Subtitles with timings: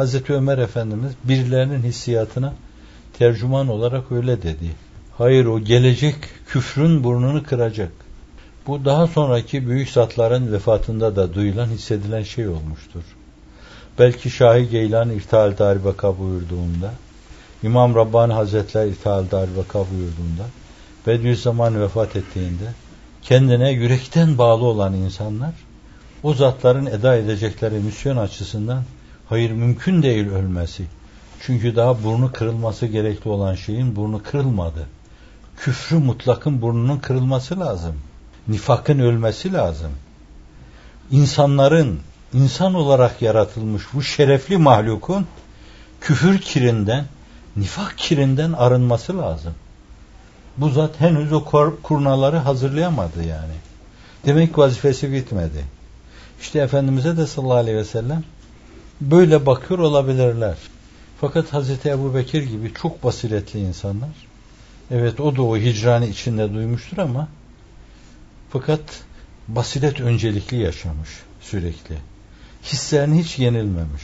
[0.00, 2.52] Hazreti Ömer Efendimiz birilerinin hissiyatına
[3.18, 4.70] tercüman olarak öyle dedi.
[5.18, 6.14] Hayır o gelecek
[6.46, 7.92] küfrün burnunu kıracak.
[8.66, 13.02] Bu daha sonraki büyük zatların vefatında da duyulan, hissedilen şey olmuştur.
[13.98, 16.92] Belki Şahi Geylan İrtihal Darbaka buyurduğunda,
[17.62, 20.44] İmam Rabbani Hazretleri İrtihal Darbaka buyurduğunda,
[21.06, 22.72] Bediüzzaman vefat ettiğinde,
[23.22, 25.54] kendine yürekten bağlı olan insanlar,
[26.22, 28.82] o zatların eda edecekleri misyon açısından
[29.30, 30.84] hayır mümkün değil ölmesi.
[31.40, 34.86] Çünkü daha burnu kırılması gerekli olan şeyin burnu kırılmadı.
[35.56, 37.94] Küfrü mutlakın burnunun kırılması lazım.
[38.48, 39.90] Nifakın ölmesi lazım.
[41.10, 42.00] İnsanların
[42.34, 45.26] insan olarak yaratılmış bu şerefli mahlukun
[46.00, 47.04] küfür kirinden,
[47.56, 49.54] nifak kirinden arınması lazım.
[50.56, 51.44] Bu zat henüz o
[51.82, 53.54] kurnaları hazırlayamadı yani.
[54.26, 55.64] Demek vazifesi bitmedi.
[56.40, 58.24] İşte Efendimiz'e de sallallahu aleyhi ve sellem
[59.00, 60.56] böyle bakıyor olabilirler.
[61.20, 64.26] Fakat Hazreti Ebu Bekir gibi çok basiretli insanlar,
[64.90, 67.28] evet o da o hicrani içinde duymuştur ama
[68.50, 68.80] fakat
[69.48, 71.08] basiret öncelikli yaşamış
[71.40, 71.96] sürekli.
[72.64, 74.02] Hislerini hiç yenilmemiş.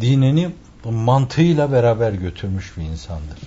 [0.00, 0.50] Dinini
[0.84, 3.38] mantığıyla beraber götürmüş bir insandır.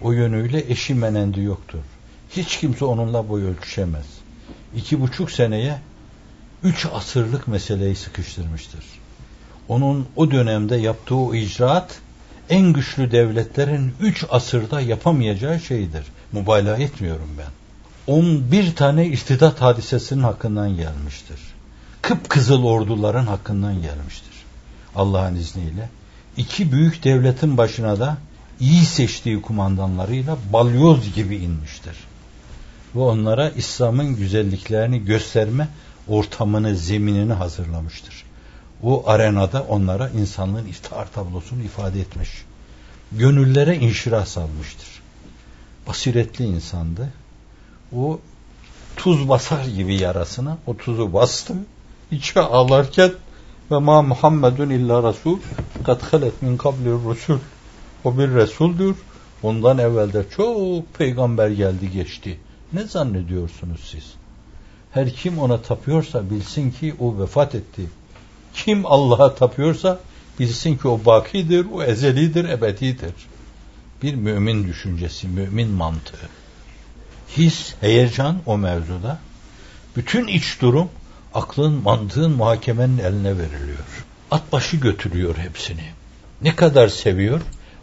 [0.00, 1.82] O yönüyle eşi menendi yoktur.
[2.30, 4.06] Hiç kimse onunla boy ölçüşemez.
[4.76, 5.80] İki buçuk seneye
[6.62, 8.97] üç asırlık meseleyi sıkıştırmıştır.
[9.68, 12.00] Onun o dönemde yaptığı o icraat
[12.50, 16.04] en güçlü devletlerin üç asırda yapamayacağı şeydir.
[16.32, 17.50] Mübalağa etmiyorum ben.
[18.12, 21.40] On bir tane irtidat hadisesinin hakkından gelmiştir.
[22.02, 24.32] Kıpkızıl orduların hakkından gelmiştir.
[24.96, 25.88] Allah'ın izniyle.
[26.36, 28.16] İki büyük devletin başına da
[28.60, 31.96] iyi seçtiği kumandanlarıyla balyoz gibi inmiştir.
[32.94, 35.68] Ve onlara İslam'ın güzelliklerini gösterme
[36.08, 38.27] ortamını, zeminini hazırlamıştır.
[38.82, 42.44] O arenada onlara insanlığın iftihar tablosunu ifade etmiş.
[43.12, 44.88] Gönüllere inşirah salmıştır.
[45.88, 47.12] Basiretli insandı.
[47.96, 48.20] O
[48.96, 51.54] tuz basar gibi yarasına o tuzu bastı.
[52.10, 53.12] İçe ağlarken
[53.70, 55.38] ve ma Muhammedun illa Resul
[55.84, 57.38] kad halet min kabli Resul
[58.04, 58.96] o bir Resuldür.
[59.42, 62.38] Ondan evvelde çok peygamber geldi geçti.
[62.72, 64.14] Ne zannediyorsunuz siz?
[64.90, 67.82] Her kim ona tapıyorsa bilsin ki o vefat etti.
[68.64, 70.00] Kim Allah'a tapıyorsa
[70.38, 73.14] bilsin ki o bakidir, o ezelidir, ebedidir.
[74.02, 76.28] Bir mümin düşüncesi, mümin mantığı.
[77.36, 79.18] His, heyecan o mevzuda.
[79.96, 80.88] Bütün iç durum
[81.34, 84.06] aklın, mantığın, muhakemenin eline veriliyor.
[84.30, 85.84] At başı götürüyor hepsini.
[86.42, 87.40] Ne kadar seviyor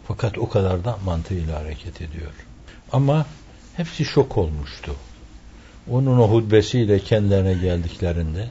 [0.08, 2.32] fakat o kadar da mantığıyla hareket ediyor.
[2.92, 3.26] Ama
[3.76, 4.94] hepsi şok olmuştu.
[5.90, 8.48] Onun o hutbesiyle kendilerine geldiklerinde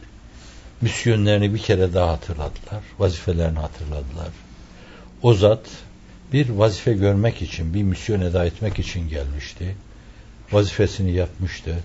[0.81, 2.83] misyonlarını bir kere daha hatırladılar.
[2.99, 4.27] Vazifelerini hatırladılar.
[5.21, 5.59] O zat
[6.33, 9.75] bir vazife görmek için, bir misyon eda etmek için gelmişti.
[10.51, 11.75] Vazifesini yapmıştı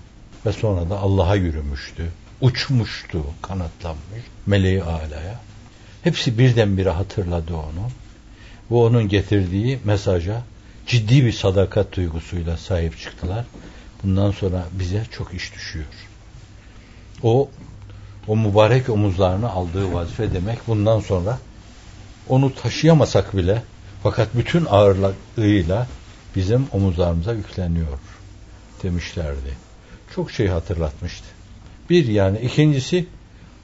[0.46, 2.10] ve sonra da Allah'a yürümüştü.
[2.40, 5.40] Uçmuştu, kanatlanmış meleği alaya.
[6.02, 7.90] Hepsi birdenbire hatırladı onu.
[8.70, 10.42] Ve onun getirdiği mesaja
[10.86, 13.44] ciddi bir sadakat duygusuyla sahip çıktılar.
[14.02, 15.86] Bundan sonra bize çok iş düşüyor.
[17.22, 17.50] O
[18.30, 21.38] o mübarek omuzlarını aldığı vazife demek bundan sonra
[22.28, 23.62] onu taşıyamasak bile
[24.02, 25.86] fakat bütün ağırlığıyla
[26.36, 27.98] bizim omuzlarımıza yükleniyor
[28.82, 29.56] demişlerdi.
[30.14, 31.26] Çok şey hatırlatmıştı.
[31.90, 33.06] Bir yani ikincisi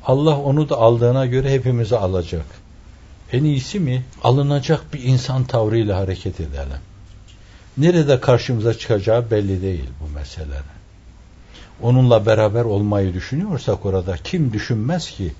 [0.04, 2.46] Allah onu da aldığına göre hepimizi alacak.
[3.32, 4.04] En iyisi mi?
[4.22, 6.80] Alınacak bir insan tavrıyla hareket edelim.
[7.76, 10.75] Nerede karşımıza çıkacağı belli değil bu meselenin
[11.82, 15.32] onunla beraber olmayı düşünüyorsak orada kim düşünmez ki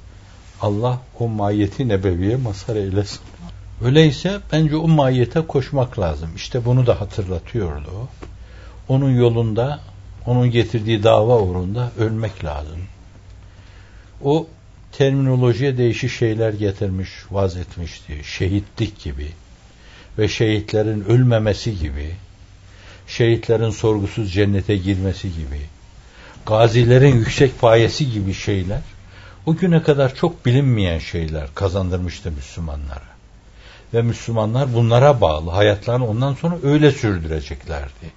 [0.60, 3.20] Allah o mahiyeti nebeviye mazhar eylesin.
[3.84, 6.30] Öyleyse bence o mahiyete koşmak lazım.
[6.36, 8.08] İşte bunu da hatırlatıyordu.
[8.88, 9.80] Onun yolunda,
[10.26, 12.78] onun getirdiği dava uğrunda ölmek lazım.
[14.24, 14.46] O
[14.92, 18.20] terminolojiye değişik şeyler getirmiş, vaz etmişti.
[18.24, 19.28] Şehitlik gibi
[20.18, 22.14] ve şehitlerin ölmemesi gibi,
[23.06, 25.60] şehitlerin sorgusuz cennete girmesi gibi,
[26.46, 28.80] gazilerin yüksek payesi gibi şeyler
[29.46, 33.16] o güne kadar çok bilinmeyen şeyler kazandırmıştı Müslümanlara.
[33.94, 38.10] Ve Müslümanlar bunlara bağlı hayatlarını ondan sonra öyle sürdüreceklerdi.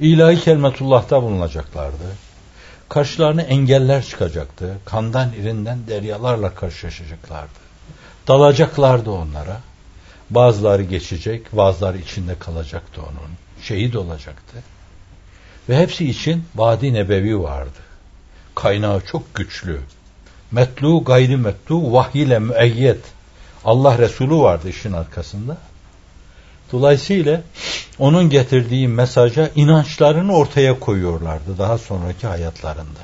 [0.00, 2.16] İlahi kelimetullah'ta bulunacaklardı.
[2.88, 4.78] Karşılarına engeller çıkacaktı.
[4.84, 7.62] Kandan irinden deryalarla karşılaşacaklardı.
[8.28, 9.60] Dalacaklardı onlara.
[10.30, 13.32] Bazıları geçecek, bazıları içinde kalacaktı onun.
[13.62, 14.56] Şehit olacaktı.
[15.68, 17.78] Ve hepsi için vadi nebevi vardı.
[18.54, 19.80] Kaynağı çok güçlü.
[20.52, 22.96] Metlu gayri metlu vahiy ile.
[23.64, 25.56] Allah Resulü vardı işin arkasında.
[26.72, 27.42] Dolayısıyla
[27.98, 33.00] onun getirdiği mesaja inançlarını ortaya koyuyorlardı daha sonraki hayatlarında.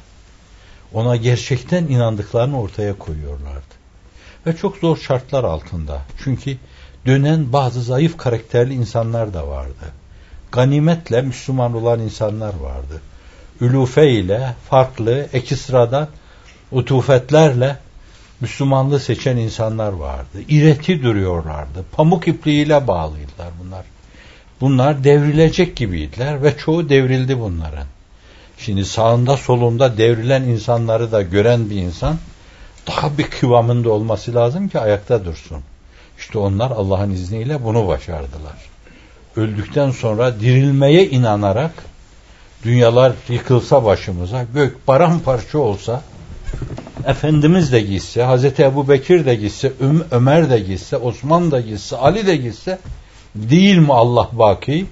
[0.92, 3.78] Ona gerçekten inandıklarını ortaya koyuyorlardı.
[4.46, 6.02] Ve çok zor şartlar altında.
[6.24, 6.56] Çünkü
[7.06, 9.92] dönen bazı zayıf karakterli insanlar da vardı.
[10.52, 13.00] Ganimetle Müslüman olan insanlar vardı.
[13.60, 16.08] Ülufe ile farklı ekstradan
[16.72, 17.76] utufetlerle
[18.40, 20.38] Müslümanlığı seçen insanlar vardı.
[20.48, 21.84] İreti duruyorlardı.
[21.92, 23.84] Pamuk ipliğiyle bağlıydılar bunlar.
[24.60, 27.86] Bunlar devrilecek gibiydiler ve çoğu devrildi bunların.
[28.58, 32.18] Şimdi sağında solunda devrilen insanları da gören bir insan
[32.86, 35.62] daha bir kıvamında olması lazım ki ayakta dursun.
[36.18, 38.56] İşte onlar Allah'ın izniyle bunu başardılar.
[39.36, 41.72] Öldükten sonra dirilmeye inanarak
[42.64, 46.02] dünyalar yıkılsa başımıza, gök paramparça olsa,
[47.06, 51.96] Efendimiz de gitse, Hazreti Ebu Bekir de gitse, Öm Ömer de gitse, Osman da gitse,
[51.96, 52.78] Ali de gitse,
[53.34, 54.86] değil mi Allah baki?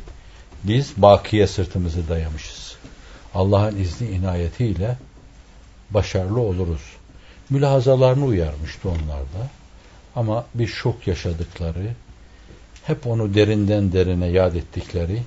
[0.64, 2.76] Biz bakiye sırtımızı dayamışız.
[3.34, 4.96] Allah'ın izni inayetiyle
[5.90, 6.82] başarılı oluruz.
[7.50, 9.50] Mülahazalarını uyarmıştı onlarda.
[10.16, 11.88] Ama bir şok yaşadıkları,
[12.86, 15.22] hep onu derinden derine yad ettikleri,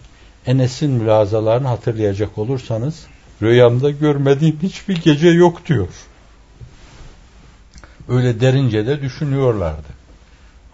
[0.45, 3.05] Enes'in mülazalarını hatırlayacak olursanız,
[3.41, 5.87] rüyamda görmediğim hiçbir gece yok diyor.
[8.09, 9.87] Öyle derince de düşünüyorlardı.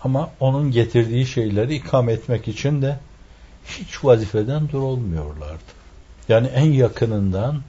[0.03, 2.99] Ama onun getirdiği şeyleri ikame etmek için de
[3.65, 5.75] hiç vazifeden dur olmuyorlardı.
[6.29, 7.61] Yani en yakınından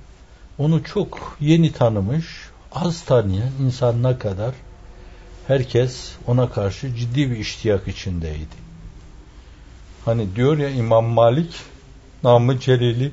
[0.58, 2.26] onu çok yeni tanımış,
[2.72, 4.54] az tanıyan insanına kadar
[5.46, 8.65] herkes ona karşı ciddi bir iştiyak içindeydi.
[10.06, 11.54] Hani diyor ya İmam Malik
[12.22, 13.12] namı celili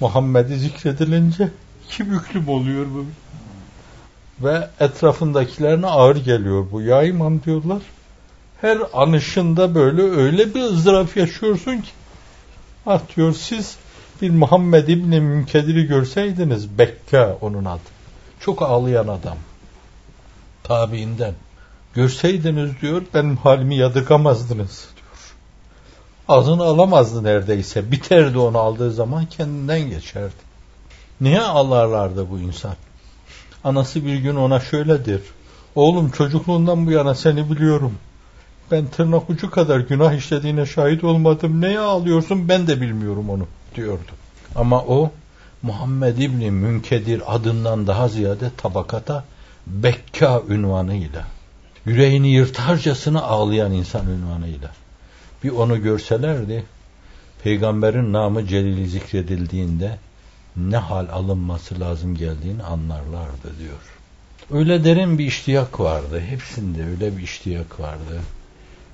[0.00, 1.48] Muhammed'i zikredilince
[1.86, 3.04] iki büklüm oluyor bu.
[4.46, 6.82] Ve etrafındakilerine ağır geliyor bu.
[6.82, 7.82] Ya imam diyorlar.
[8.60, 11.90] Her anışında böyle öyle bir ızdırap yaşıyorsun ki.
[12.86, 13.76] Ah diyor siz
[14.22, 17.80] bir Muhammed İbni Münkedir'i görseydiniz Bekka onun adı.
[18.40, 19.36] Çok ağlayan adam.
[20.62, 21.34] Tabiinden.
[21.94, 24.88] Görseydiniz diyor benim halimi yadırgamazdınız
[26.30, 27.92] Ağzını alamazdı neredeyse.
[27.92, 30.34] Biterdi onu aldığı zaman kendinden geçerdi.
[31.20, 32.74] Niye ağlarlardı bu insan?
[33.64, 35.22] Anası bir gün ona şöyledir.
[35.74, 37.94] Oğlum çocukluğundan bu yana seni biliyorum.
[38.70, 41.60] Ben tırnak ucu kadar günah işlediğine şahit olmadım.
[41.60, 44.12] Neye ağlıyorsun ben de bilmiyorum onu diyordu.
[44.54, 45.10] Ama o
[45.62, 49.24] Muhammed İbni Münkedir adından daha ziyade tabakata
[49.66, 51.24] Bekka ünvanıyla
[51.84, 54.70] yüreğini yırtarcasına ağlayan insan ünvanıyla
[55.44, 56.64] bir onu görselerdi
[57.42, 59.98] peygamberin namı celili zikredildiğinde
[60.56, 63.78] ne hal alınması lazım geldiğini anlarlardı diyor.
[64.50, 66.20] Öyle derin bir iştiyak vardı.
[66.20, 68.20] Hepsinde öyle bir iştiyak vardı.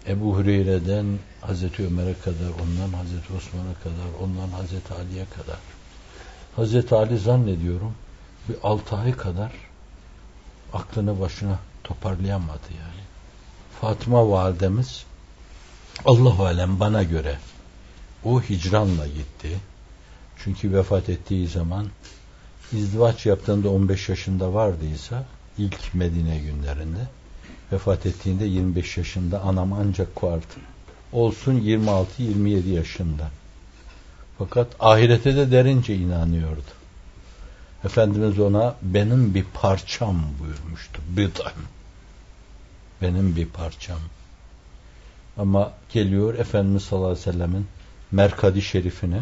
[0.09, 1.07] Ebu Hureyre'den
[1.41, 5.59] Hazreti Ömer'e kadar, ondan Hazreti Osman'a kadar, ondan Hazreti Ali'ye kadar.
[6.57, 7.95] Hazreti Ali zannediyorum
[8.49, 9.53] bir altı ay kadar
[10.73, 13.03] aklını başına toparlayamadı yani.
[13.81, 15.05] Fatıma validemiz
[16.05, 17.39] Allah alem bana göre
[18.25, 19.59] o hicranla gitti.
[20.45, 21.87] Çünkü vefat ettiği zaman
[22.73, 25.25] izdivaç yaptığında 15 yaşında vardıysa
[25.59, 27.09] ilk Medine günlerinde
[27.73, 30.55] vefat ettiğinde 25 yaşında anam ancak vardı.
[31.13, 33.31] Olsun 26-27 yaşında.
[34.39, 36.63] Fakat ahirete de derince inanıyordu.
[37.85, 41.03] Efendimiz ona benim bir parçam buyurmuştu.
[41.17, 41.53] Bıd'an.
[43.03, 43.99] Benim bir parçam.
[45.39, 47.67] Ama geliyor Efendimiz sallallahu aleyhi ve sellemin
[48.13, 49.21] merkadi şerifine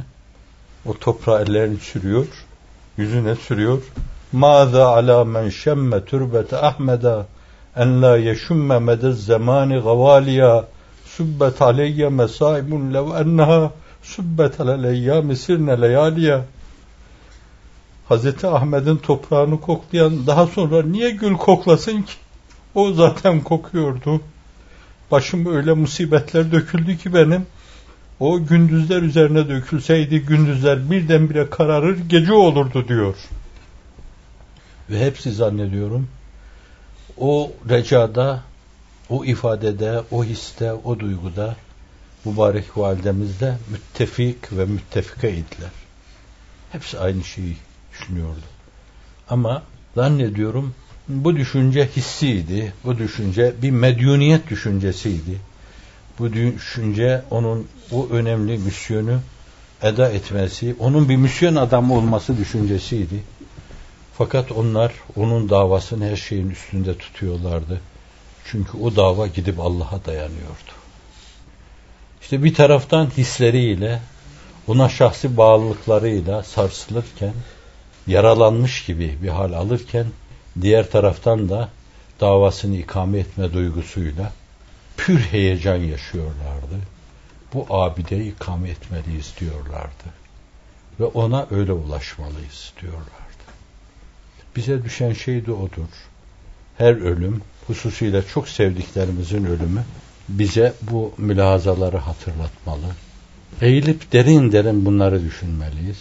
[0.86, 2.26] o toprağı ellerini sürüyor,
[2.96, 3.82] yüzüne sürüyor.
[4.32, 7.26] Mâzâ alâ men şemme türbete Ahmed'a
[7.76, 10.64] en la yeşumme medez zamani gavaliya
[11.04, 16.44] sübbet aleyye mesaibun lev enneha sübbet aleyya sirne leyaliya
[18.08, 22.12] Hazreti Ahmet'in toprağını koklayan daha sonra niye gül koklasın ki?
[22.74, 24.20] O zaten kokuyordu.
[25.14, 27.46] Başım öyle musibetler döküldü ki benim
[28.20, 33.14] o gündüzler üzerine dökülseydi gündüzler birdenbire kararır gece olurdu diyor.
[34.90, 36.08] Ve hepsi zannediyorum
[37.16, 38.42] o recada,
[39.08, 41.56] o ifadede, o histe, o duyguda
[42.24, 45.70] mübarek validemizde müttefik ve müttefika idiler.
[46.72, 47.56] Hepsi aynı şeyi
[47.92, 48.46] düşünüyordu.
[49.28, 49.62] Ama
[49.94, 50.74] zannediyorum
[51.08, 52.72] bu düşünce hissiydi.
[52.84, 55.38] Bu düşünce bir medyuniyet düşüncesiydi.
[56.18, 59.20] Bu düşünce onun o önemli misyonu
[59.82, 63.22] eda etmesi, onun bir misyon adamı olması düşüncesiydi.
[64.18, 67.80] Fakat onlar onun davasını her şeyin üstünde tutuyorlardı.
[68.44, 70.72] Çünkü o dava gidip Allah'a dayanıyordu.
[72.22, 74.00] İşte bir taraftan hisleriyle,
[74.66, 77.34] ona şahsi bağlılıklarıyla sarsılırken,
[78.06, 80.06] yaralanmış gibi bir hal alırken,
[80.60, 81.68] diğer taraftan da
[82.20, 84.32] davasını ikame etme duygusuyla
[84.96, 86.78] pür heyecan yaşıyorlardı.
[87.54, 90.04] Bu abideyi ikame etmeliyiz diyorlardı.
[91.00, 93.44] Ve ona öyle ulaşmalıyız diyorlardı.
[94.56, 95.88] Bize düşen şey de odur.
[96.78, 99.84] Her ölüm, hususiyle çok sevdiklerimizin ölümü
[100.28, 102.86] bize bu mülahazaları hatırlatmalı.
[103.60, 105.98] Eğilip derin derin bunları düşünmeliyiz.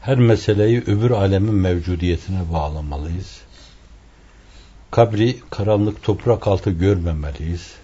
[0.00, 3.40] Her meseleyi öbür alemin mevcudiyetine bağlamalıyız.
[4.90, 7.74] Kabri karanlık toprak altı görmemeliyiz.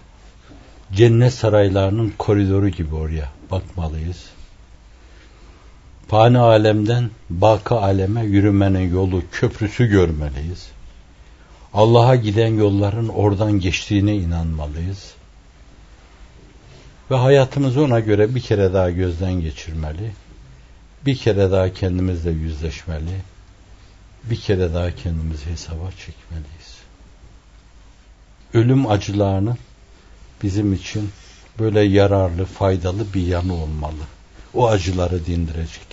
[0.93, 4.23] Cennet saraylarının koridoru gibi oraya bakmalıyız.
[6.07, 10.67] Fani alemden baka aleme yürümenin yolu, köprüsü görmeliyiz.
[11.73, 15.13] Allah'a giden yolların oradan geçtiğine inanmalıyız.
[17.11, 20.11] Ve hayatımızı ona göre bir kere daha gözden geçirmeli.
[21.05, 23.21] Bir kere daha kendimizle yüzleşmeli.
[24.23, 26.82] Bir kere daha kendimizi hesaba çekmeliyiz.
[28.53, 29.57] Ölüm acılarını
[30.43, 31.09] bizim için
[31.59, 34.03] böyle yararlı, faydalı bir yanı olmalı.
[34.53, 35.87] O acıları dindirecek.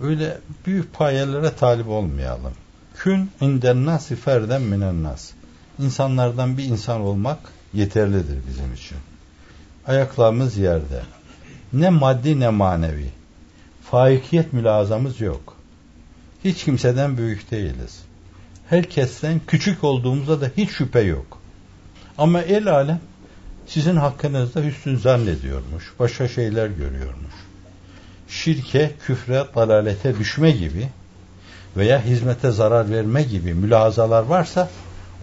[0.00, 2.52] Öyle büyük payelere talip olmayalım.
[2.96, 5.30] Kün inden nasi ferden minen nas.
[5.78, 7.38] İnsanlardan bir insan olmak
[7.74, 8.98] yeterlidir bizim için.
[9.86, 11.02] Ayaklarımız yerde.
[11.72, 13.10] Ne maddi ne manevi.
[13.82, 15.56] Faikiyet mülazamız yok.
[16.44, 18.05] Hiç kimseden büyük değiliz.
[18.68, 21.38] Herkesten küçük olduğumuzda da hiç şüphe yok.
[22.18, 23.00] Ama el alem
[23.66, 25.92] sizin hakkınızda hüsnü zannediyormuş.
[25.98, 27.34] Başka şeyler görüyormuş.
[28.28, 30.88] Şirke, küfre, dalalete düşme gibi
[31.76, 34.70] veya hizmete zarar verme gibi mülahazalar varsa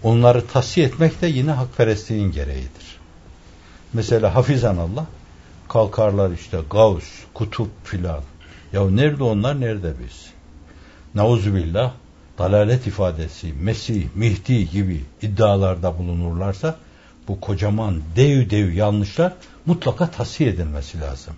[0.02, 2.98] onları tasfiye etmek de yine hakperestliğin gereğidir.
[3.92, 5.06] Mesela hafizan Allah
[5.68, 8.20] kalkarlar işte Gavs, kutup filan.
[8.72, 10.26] Ya nerede onlar nerede biz?
[11.14, 11.92] Nauzubillah
[12.38, 16.76] dalalet ifadesi, Mesih, Mihdi gibi iddialarda bulunurlarsa
[17.28, 19.32] bu kocaman dev dev yanlışlar
[19.66, 21.34] mutlaka tasfiye edilmesi lazım.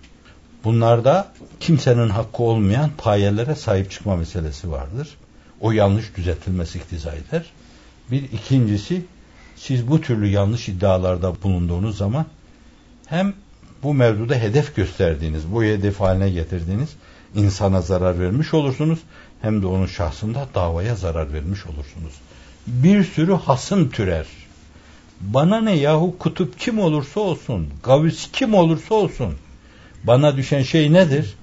[0.63, 5.09] Bunlarda kimsenin hakkı olmayan payelere sahip çıkma meselesi vardır.
[5.61, 7.45] O yanlış düzeltilmesi iktiza eder.
[8.11, 9.05] Bir ikincisi
[9.55, 12.25] siz bu türlü yanlış iddialarda bulunduğunuz zaman
[13.05, 13.33] hem
[13.83, 16.89] bu mevzuda hedef gösterdiğiniz, bu hedef haline getirdiğiniz
[17.37, 18.99] insana zarar vermiş olursunuz
[19.41, 22.13] hem de onun şahsında davaya zarar vermiş olursunuz.
[22.67, 24.25] Bir sürü hasım türer.
[25.21, 29.35] Bana ne yahu kutup kim olursa olsun, gavis kim olursa olsun.
[30.03, 31.35] Bana düşen şey nedir?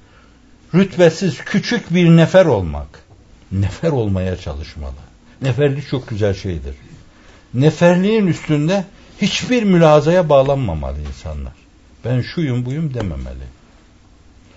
[0.74, 3.04] Rütbesiz küçük bir nefer olmak.
[3.52, 4.94] Nefer olmaya çalışmalı.
[5.42, 6.74] Neferlik çok güzel şeydir.
[7.54, 8.84] Neferliğin üstünde
[9.22, 11.52] hiçbir mülazaya bağlanmamalı insanlar.
[12.04, 13.44] Ben şuyum buyum dememeli.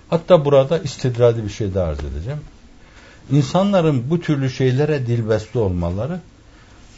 [0.10, 2.40] Hatta burada istidradi bir şey daha arz edeceğim.
[3.32, 6.20] İnsanların bu türlü şeylere dilbeste olmaları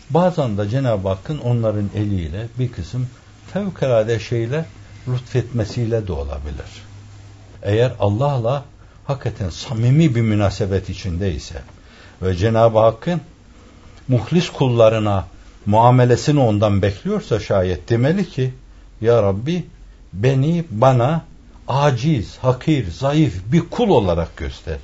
[0.10, 3.08] bazen de Cenab-ı Hakk'ın onların eliyle bir kısım
[3.54, 4.66] fevkalade şeyler
[5.08, 6.84] lütfetmesiyle de olabilir.
[7.64, 8.64] Eğer Allah'la
[9.06, 11.62] hakikaten samimi bir münasebet içindeyse
[12.22, 13.22] ve Cenab-ı Hakk'ın
[14.08, 15.26] muhlis kullarına
[15.66, 18.54] muamelesini ondan bekliyorsa şayet demeli ki
[19.02, 19.66] Ya Rabbi
[20.14, 21.22] beni bana
[21.70, 24.78] aciz, hakir, zayıf bir kul olarak göster.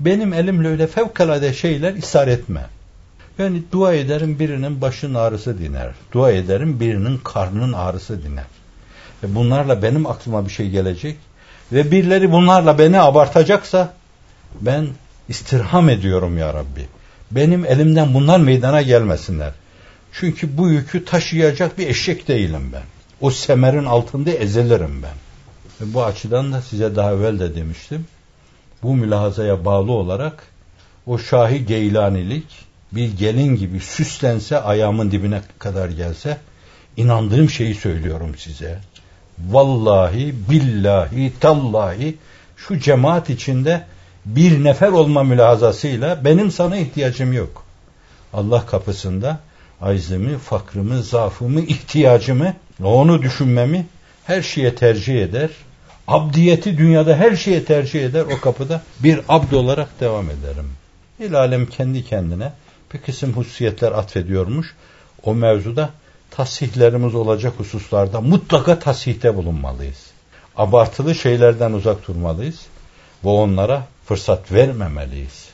[0.00, 2.66] Benim elimle öyle fevkalade şeyler isar etme.
[3.38, 5.90] Yani dua ederim birinin başın ağrısı diner.
[6.12, 8.44] Dua ederim birinin karnının ağrısı diner.
[9.22, 11.16] Ve bunlarla benim aklıma bir şey gelecek
[11.72, 13.94] ve birileri bunlarla beni abartacaksa
[14.60, 14.86] ben
[15.28, 16.88] istirham ediyorum ya Rabbi.
[17.30, 19.52] Benim elimden bunlar meydana gelmesinler.
[20.12, 22.82] Çünkü bu yükü taşıyacak bir eşek değilim ben.
[23.20, 25.27] O semerin altında ezilirim ben.
[25.80, 28.06] Ve bu açıdan da size daha evvel de demiştim.
[28.82, 30.42] Bu mülahazaya bağlı olarak
[31.06, 32.46] o Şahi Geylanilik
[32.92, 36.38] bir gelin gibi süslense ayağımın dibine kadar gelse
[36.96, 38.78] inandığım şeyi söylüyorum size.
[39.38, 42.16] Vallahi billahi tallahi
[42.56, 43.84] şu cemaat içinde
[44.26, 47.64] bir nefer olma mülahazasıyla benim sana ihtiyacım yok.
[48.32, 49.38] Allah kapısında
[49.80, 52.54] aczimi, fakrımı, zaafımı, ihtiyacımı,
[52.84, 53.86] onu düşünmemi
[54.24, 55.50] her şeye tercih eder.
[56.08, 58.24] Abdiyeti dünyada her şeye tercih eder.
[58.36, 60.72] O kapıda bir abd olarak devam ederim.
[61.20, 62.52] El alem kendi kendine
[62.94, 64.74] bir kısım hususiyetler atfediyormuş.
[65.24, 65.90] O mevzuda
[66.30, 70.06] tasihlerimiz olacak hususlarda mutlaka tasihte bulunmalıyız.
[70.56, 72.60] Abartılı şeylerden uzak durmalıyız
[73.24, 75.48] ve onlara fırsat vermemeliyiz.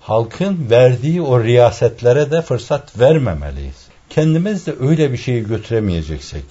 [0.00, 3.86] halkın verdiği o riyasetlere de fırsat vermemeliyiz.
[4.10, 6.44] Kendimiz de öyle bir şeyi götüremeyeceksek,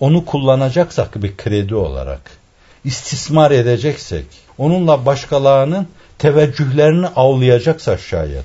[0.00, 2.30] onu kullanacaksak bir kredi olarak,
[2.86, 4.26] istismar edeceksek,
[4.58, 5.88] onunla başkalarının
[6.18, 8.44] teveccühlerini avlayacaksak şayet,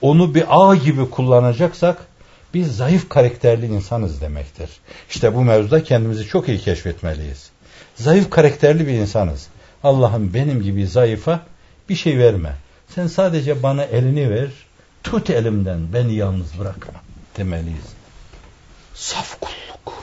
[0.00, 2.06] onu bir ağ gibi kullanacaksak,
[2.54, 4.70] biz zayıf karakterli insanız demektir.
[5.10, 7.50] İşte bu mevzuda kendimizi çok iyi keşfetmeliyiz.
[7.94, 9.48] Zayıf karakterli bir insanız.
[9.84, 11.40] Allah'ım benim gibi zayıfa
[11.88, 12.52] bir şey verme.
[12.94, 14.50] Sen sadece bana elini ver,
[15.02, 17.00] tut elimden, beni yalnız bırakma
[17.36, 17.86] demeliyiz.
[18.94, 19.94] Saf kulluk.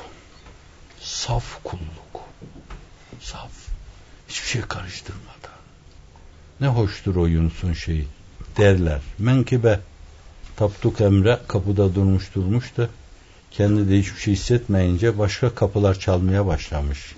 [1.01, 2.08] Saf kulluk.
[4.29, 5.59] Hiçbir şey karıştırmadan.
[6.61, 8.07] Ne hoştur o Yunus'un şeyi
[8.57, 9.01] derler.
[9.19, 9.79] Menkibe
[10.55, 12.89] Tapduk Emre kapıda durmuş durmuş da
[13.51, 17.15] kendi de hiçbir şey hissetmeyince başka kapılar çalmaya başlamış.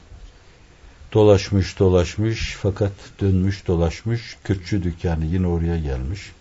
[1.14, 2.92] Dolaşmış dolaşmış fakat
[3.22, 6.32] dönmüş dolaşmış Kürtçü dükkanı yine oraya gelmiş.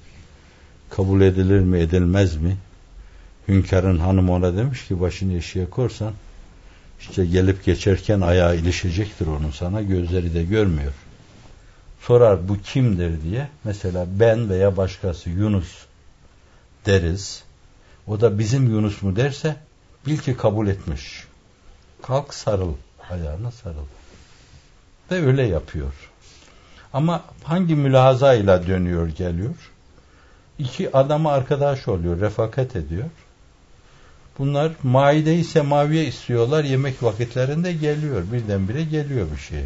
[0.91, 2.57] Kabul edilir mi edilmez mi?
[3.49, 6.13] Hünkârın hanım ona demiş ki başını eşiğe korsan
[7.01, 10.93] işte gelip geçerken ayağı ilişecektir onun sana gözleri de görmüyor.
[12.01, 15.87] Sorar bu kimdir diye mesela ben veya başkası Yunus
[16.87, 17.43] deriz.
[18.07, 19.57] O da bizim Yunus mu derse
[20.07, 21.25] bil ki kabul etmiş.
[22.03, 22.75] Kalk sarıl
[23.11, 23.87] ayağına sarıl.
[25.11, 25.93] Ve öyle yapıyor.
[26.93, 29.55] Ama hangi mülahazayla dönüyor geliyor?
[30.59, 33.05] İki adamı arkadaş oluyor, refakat ediyor.
[34.41, 36.65] Bunlar maide-i semaviye istiyorlar.
[36.65, 38.23] Yemek vakitlerinde geliyor.
[38.33, 39.61] Birdenbire geliyor bir şey.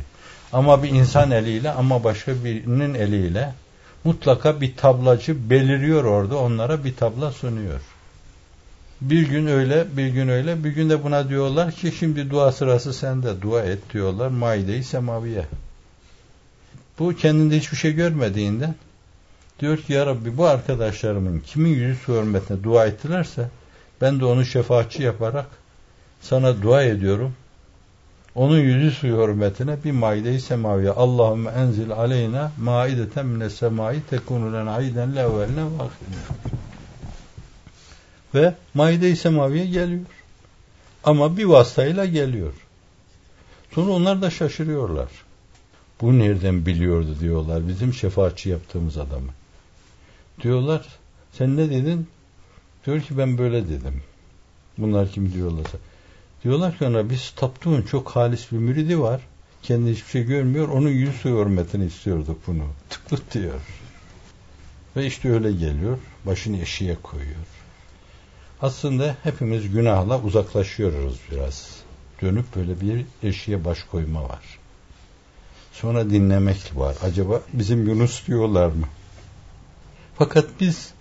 [0.52, 3.54] Ama bir insan eliyle ama başka birinin eliyle
[4.04, 6.38] mutlaka bir tablacı beliriyor orada.
[6.38, 7.80] Onlara bir tabla sunuyor.
[9.00, 10.64] Bir gün öyle, bir gün öyle.
[10.64, 13.42] Bir gün de buna diyorlar ki şimdi dua sırası sende.
[13.42, 14.28] Dua et diyorlar.
[14.28, 15.46] Maide-i semaviye.
[16.98, 18.74] Bu kendinde hiçbir şey görmediğinden
[19.60, 23.48] diyor ki ya Rabbi bu arkadaşlarımın kimin yüzü hürmetine dua ettilerse
[24.00, 25.46] ben de onu şefaatçi yaparak
[26.20, 27.34] sana dua ediyorum.
[28.34, 30.90] Onun yüzü suyu hürmetine bir maide-i semaviye.
[30.90, 35.64] Allahümme enzil aleyna maideten mine semai tekunu lena ayden levveline
[38.34, 40.06] Ve maide-i semaviye geliyor.
[41.04, 42.52] Ama bir vasıtayla geliyor.
[43.74, 45.08] Sonra onlar da şaşırıyorlar.
[46.00, 49.30] Bu nereden biliyordu diyorlar bizim şefaatçi yaptığımız adamı.
[50.42, 50.86] Diyorlar
[51.32, 52.08] sen ne dedin?
[52.86, 54.02] Diyor ki ben böyle dedim.
[54.78, 55.78] Bunlar kim diyorlarsa.
[56.44, 59.20] Diyorlar ki ona biz Taptuğ'un çok halis bir müridi var.
[59.62, 60.68] Kendi hiçbir şey görmüyor.
[60.68, 62.64] Onun yüz suyu hürmetini istiyorduk bunu.
[62.90, 63.60] Tıklık diyor.
[64.96, 65.98] Ve işte öyle geliyor.
[66.26, 67.46] Başını eşiğe koyuyor.
[68.62, 71.68] Aslında hepimiz günahla uzaklaşıyoruz biraz.
[72.22, 74.58] Dönüp böyle bir eşiğe baş koyma var.
[75.72, 76.96] Sonra dinlemek var.
[77.02, 78.86] Acaba bizim Yunus diyorlar mı?
[80.18, 80.92] Fakat biz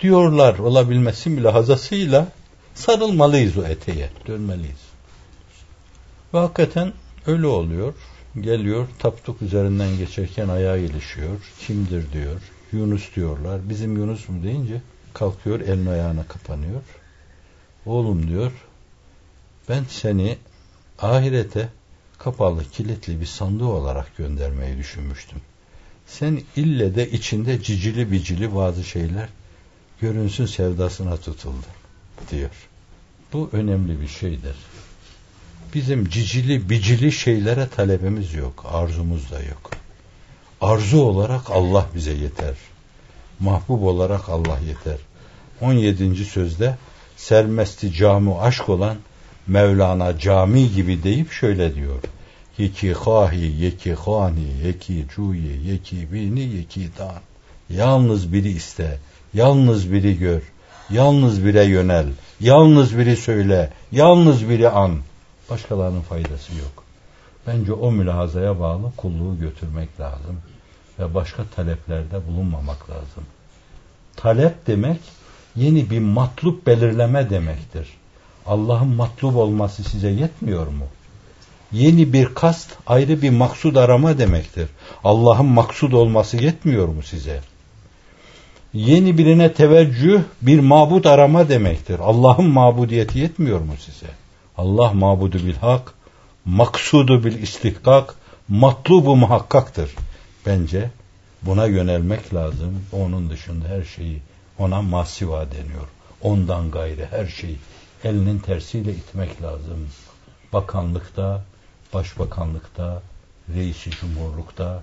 [0.00, 2.28] diyorlar olabilmesi mülahazasıyla
[2.74, 4.88] sarılmalıyız o eteğe, dönmeliyiz.
[6.34, 6.92] Ve hakikaten
[7.26, 7.94] öyle oluyor.
[8.40, 11.52] Geliyor, taptuk üzerinden geçerken ayağı ilişiyor.
[11.58, 12.40] Kimdir diyor.
[12.72, 13.68] Yunus diyorlar.
[13.68, 14.80] Bizim Yunus mu deyince
[15.14, 16.80] kalkıyor, elini ayağına kapanıyor.
[17.86, 18.52] Oğlum diyor,
[19.68, 20.38] ben seni
[20.98, 21.68] ahirete
[22.18, 25.38] kapalı, kilitli bir sandığı olarak göndermeyi düşünmüştüm.
[26.06, 29.28] Sen ille de içinde cicili bicili bazı şeyler
[30.00, 31.66] görünsün sevdasına tutuldu
[32.30, 32.50] diyor.
[33.32, 34.56] Bu önemli bir şeydir.
[35.74, 38.66] Bizim cicili bicili şeylere talebimiz yok.
[38.72, 39.70] Arzumuz da yok.
[40.60, 42.54] Arzu olarak Allah bize yeter.
[43.40, 44.96] Mahbub olarak Allah yeter.
[45.60, 46.24] 17.
[46.24, 46.76] sözde
[47.16, 48.96] sermesti camu aşk olan
[49.46, 52.02] Mevlana cami gibi deyip şöyle diyor.
[52.58, 57.20] Yeki hahi, yeki hani, yeki cuyi, yeki bini, yeki dan.
[57.70, 58.98] Yalnız biri iste,
[59.34, 60.42] yalnız biri gör,
[60.90, 62.06] yalnız bire yönel,
[62.40, 64.98] yalnız biri söyle, yalnız biri an.
[65.50, 66.84] Başkalarının faydası yok.
[67.46, 70.36] Bence o mülahazaya bağlı kulluğu götürmek lazım
[70.98, 73.24] ve başka taleplerde bulunmamak lazım.
[74.16, 75.00] Talep demek
[75.56, 77.88] yeni bir matlup belirleme demektir.
[78.46, 80.84] Allah'ın matlub olması size yetmiyor mu?
[81.72, 84.68] Yeni bir kast, ayrı bir maksud arama demektir.
[85.04, 87.40] Allah'ın maksud olması yetmiyor mu size?
[88.72, 91.98] Yeni birine teveccüh, bir mabut arama demektir.
[91.98, 94.10] Allah'ın mabudiyeti yetmiyor mu size?
[94.56, 95.94] Allah mabudu bil hak,
[96.44, 98.14] maksudu bil istihkak,
[98.48, 99.90] matlubu muhakkaktır.
[100.46, 100.90] Bence
[101.42, 102.84] buna yönelmek lazım.
[102.92, 104.22] Onun dışında her şeyi
[104.58, 105.88] ona masiva deniyor.
[106.22, 107.56] Ondan gayrı her şeyi
[108.04, 109.88] elinin tersiyle itmek lazım.
[110.52, 111.44] Bakanlıkta,
[111.94, 113.02] başbakanlıkta,
[113.54, 114.82] reisi cumhurlukta,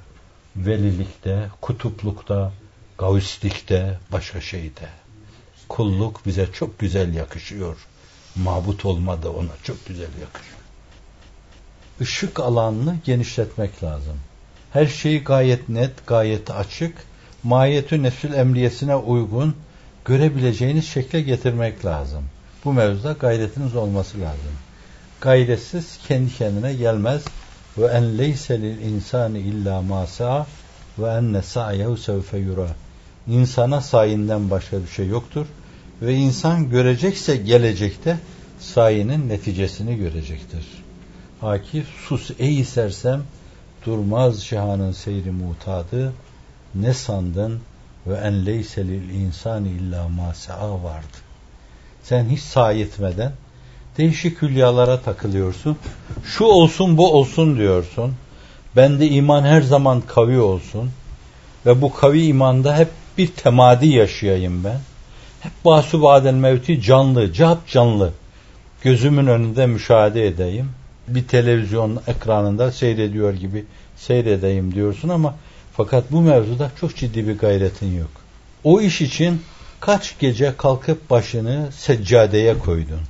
[0.55, 2.51] velilikte, kutuplukta,
[2.97, 4.89] Gavuslikte, başka şeyde.
[5.69, 7.77] Kulluk bize çok güzel yakışıyor.
[8.35, 10.59] Mabut olma da ona çok güzel yakışıyor.
[11.99, 14.19] Işık alanını genişletmek lazım.
[14.71, 16.97] Her şeyi gayet net, gayet açık,
[17.43, 19.55] mahiyetü nefsül emriyesine uygun
[20.05, 22.23] görebileceğiniz şekle getirmek lazım.
[22.65, 24.55] Bu mevzuda gayretiniz olması lazım.
[25.21, 27.23] Gayretsiz kendi kendine gelmez.
[27.77, 30.05] Ve en leyse lil insani illa ma
[30.99, 32.67] ve enne sa'yehu sevfe yura.
[33.27, 35.45] İnsana sayinden başka bir şey yoktur.
[36.01, 38.17] Ve insan görecekse gelecekte
[38.59, 40.65] sayinin neticesini görecektir.
[41.41, 43.23] Akif sus ey sersem
[43.85, 46.13] durmaz şahanın seyri mutadı
[46.75, 47.59] ne sandın
[48.07, 50.33] ve en leyse lil insani illa ma
[50.83, 51.17] vardı.
[52.03, 53.31] Sen hiç sahi etmeden
[53.97, 55.77] değişik hülyalara takılıyorsun.
[56.25, 58.15] Şu olsun bu olsun diyorsun.
[58.75, 60.91] Bende iman her zaman kavi olsun.
[61.65, 64.79] Ve bu kavi imanda hep bir temadi yaşayayım ben.
[65.41, 68.11] Hep basu badel mevti canlı, cap canlı.
[68.81, 70.69] Gözümün önünde müşahede edeyim.
[71.07, 75.35] Bir televizyon ekranında seyrediyor gibi seyredeyim diyorsun ama
[75.77, 78.11] fakat bu mevzuda çok ciddi bir gayretin yok.
[78.63, 79.41] O iş için
[79.79, 83.01] kaç gece kalkıp başını seccadeye koydun?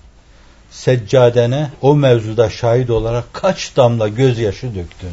[0.71, 5.11] Seccadene o mevzuda şahit olarak kaç damla gözyaşı döktün?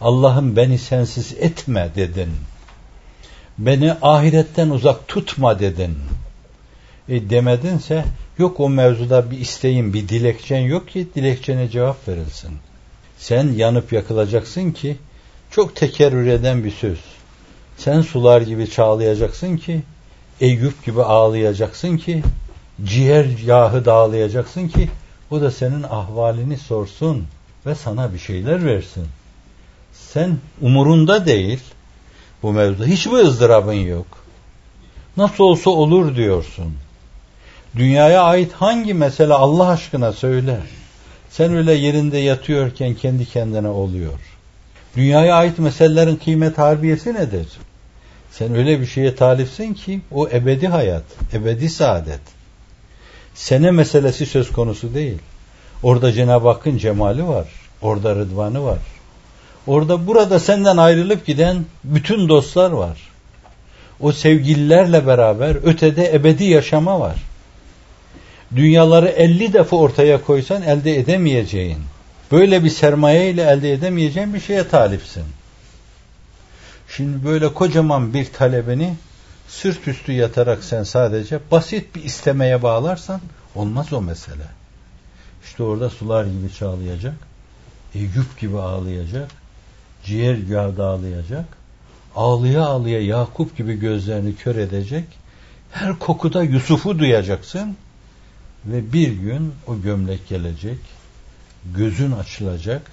[0.00, 2.30] Allah'ım beni sensiz etme dedin.
[3.58, 5.96] Beni ahiretten uzak tutma dedin.
[7.08, 8.04] E demedinse
[8.38, 12.50] yok o mevzuda bir isteğin, bir dilekçen yok ki dilekçene cevap verilsin.
[13.18, 14.96] Sen yanıp yakılacaksın ki
[15.50, 16.98] çok tekerrür eden bir söz.
[17.76, 19.82] Sen sular gibi çağlayacaksın ki
[20.40, 22.22] Eyüp gibi ağlayacaksın ki
[22.84, 24.90] ciğer yağı dağlayacaksın ki
[25.30, 27.26] o da senin ahvalini sorsun
[27.66, 29.06] ve sana bir şeyler versin.
[29.92, 31.60] Sen umurunda değil
[32.46, 32.86] bu mevzuda.
[32.86, 34.06] Hiçbir ızdırabın yok.
[35.16, 36.74] Nasıl olsa olur diyorsun.
[37.76, 40.60] Dünyaya ait hangi mesele Allah aşkına söyle.
[41.30, 44.12] Sen öyle yerinde yatıyorken kendi kendine oluyor.
[44.96, 47.48] Dünyaya ait meselelerin kıymet harbiyesi nedir?
[48.30, 52.20] Sen öyle bir şeye talipsin ki o ebedi hayat, ebedi saadet.
[53.34, 55.18] Sene meselesi söz konusu değil.
[55.82, 57.46] Orada Cenab-ı Hakk'ın cemali var.
[57.82, 58.78] Orada rıdvanı var.
[59.66, 62.98] Orada burada senden ayrılıp giden bütün dostlar var.
[64.00, 67.16] O sevgililerle beraber ötede ebedi yaşama var.
[68.56, 71.78] Dünyaları 50 defa ortaya koysan elde edemeyeceğin,
[72.32, 75.24] böyle bir sermaye ile elde edemeyeceğin bir şeye talipsin.
[76.96, 78.94] Şimdi böyle kocaman bir talebini
[79.48, 83.20] sırt üstü yatarak sen sadece basit bir istemeye bağlarsan
[83.54, 84.46] olmaz o mesele.
[85.44, 87.14] İşte orada sular gibi çağlayacak,
[87.94, 89.30] Eyüp gibi ağlayacak,
[90.06, 91.44] ciğer yağ dağlayacak,
[92.16, 95.04] ağlıya ağlıya Yakup gibi gözlerini kör edecek,
[95.72, 97.76] her kokuda Yusuf'u duyacaksın
[98.64, 100.78] ve bir gün o gömlek gelecek,
[101.74, 102.90] gözün açılacak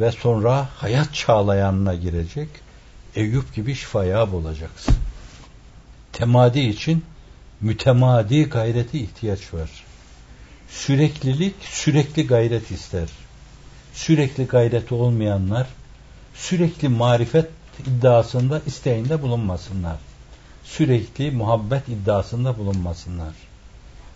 [0.00, 2.48] ve sonra hayat çağlayanına girecek,
[3.16, 4.94] Eyüp gibi şifaya bulacaksın.
[6.12, 7.04] Temadi için
[7.60, 9.70] mütemadi gayreti ihtiyaç var.
[10.70, 13.08] Süreklilik sürekli gayret ister.
[13.94, 15.66] Sürekli gayreti olmayanlar
[16.34, 17.50] sürekli marifet
[17.86, 19.96] iddiasında isteğinde bulunmasınlar.
[20.64, 23.34] Sürekli muhabbet iddiasında bulunmasınlar.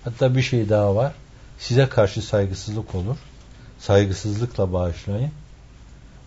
[0.04, 1.12] Hatta bir şey daha var.
[1.58, 3.16] Size karşı saygısızlık olur.
[3.78, 5.30] Saygısızlıkla bağışlayın.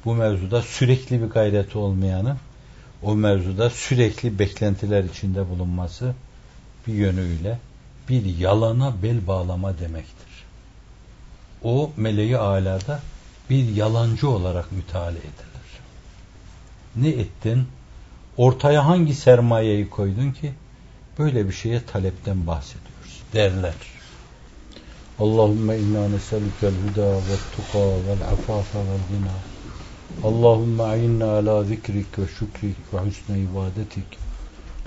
[0.06, 2.38] Bu mevzuda sürekli bir gayreti olmayanın
[3.04, 6.14] o mevzuda sürekli beklentiler içinde bulunması
[6.88, 7.60] bir yönüyle
[8.10, 10.46] bir yalana bel bağlama demektir.
[11.64, 13.00] O meleği alada
[13.50, 15.49] bir yalancı olarak müteala edilir
[17.02, 17.64] ne ettin?
[18.38, 20.54] Ortaya hangi sermayeyi koydun ki
[21.20, 23.74] böyle bir şeye talepten bahsediyoruz derler.
[25.20, 29.36] Allahümme inna neselükel huda ve tuka vel afafa vel gina.
[30.24, 34.18] Allahümme a'inna ala zikrik ve şükrik ve husne ibadetik.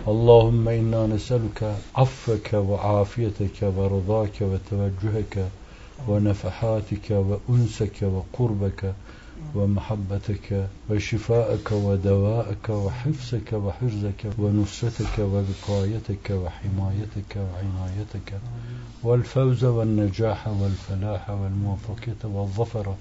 [0.06, 5.44] Allahümme inna neselüke affeke ve afiyeteke ve rızake ve teveccüheke
[6.08, 8.92] ve nefahatike ve unseke ve kurbeke ve
[9.54, 18.40] ومحبتك وشفاءك ودواءك وحفظك وحرزك ونصرتك وبقايتك وحمايتك وعنايتك
[19.02, 22.94] والفوز والنجاح والفلاح والموفقية والظفر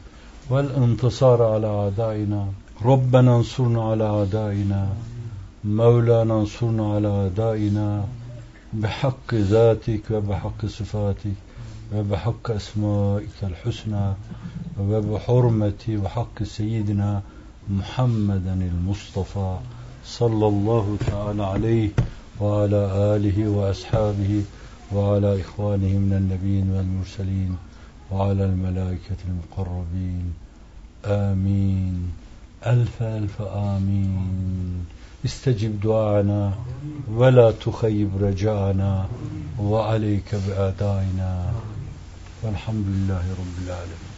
[0.49, 2.47] والانتصار على أعدائنا.
[2.86, 4.93] ربنا انصرنا على أعدائنا.
[5.63, 8.06] مولانا انصرنا على أعدائنا.
[8.73, 11.34] بحق ذاتك وبحق صفاتك
[11.95, 14.13] وبحق أسمائك الحسنى.
[14.79, 17.21] وبحرمة وحق سيدنا
[17.69, 19.57] محمدا المصطفى
[20.05, 21.89] صلى الله تعالى عليه
[22.39, 24.43] وعلى آله وأصحابه
[24.93, 27.57] وعلى إخوانه من النبيين والمرسلين
[28.12, 30.34] وعلى الملائكة المقربين.
[31.05, 32.12] آمين.
[32.65, 34.86] ألف ألف آمين.
[35.25, 36.53] استجب دعانا
[37.13, 39.05] ولا تخيب رجاءنا
[39.60, 41.53] وعليك بأدائنا.
[42.43, 44.11] والحمد لله رب العالمين.